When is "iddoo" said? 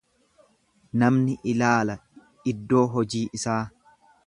2.53-2.83